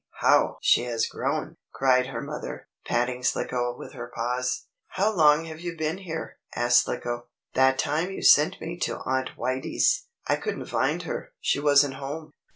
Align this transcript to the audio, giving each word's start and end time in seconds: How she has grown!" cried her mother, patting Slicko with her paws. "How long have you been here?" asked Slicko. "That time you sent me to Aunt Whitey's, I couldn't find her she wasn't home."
How 0.21 0.57
she 0.61 0.85
has 0.85 1.05
grown!" 1.05 1.57
cried 1.71 2.07
her 2.07 2.21
mother, 2.21 2.67
patting 2.87 3.21
Slicko 3.21 3.77
with 3.77 3.93
her 3.93 4.11
paws. 4.15 4.65
"How 4.87 5.13
long 5.15 5.45
have 5.45 5.59
you 5.59 5.77
been 5.77 5.99
here?" 5.99 6.39
asked 6.55 6.85
Slicko. 6.85 7.27
"That 7.53 7.77
time 7.77 8.09
you 8.09 8.23
sent 8.23 8.59
me 8.59 8.79
to 8.79 8.97
Aunt 9.05 9.29
Whitey's, 9.37 10.07
I 10.25 10.37
couldn't 10.37 10.65
find 10.65 11.03
her 11.03 11.33
she 11.39 11.59
wasn't 11.59 11.97
home." 11.97 12.31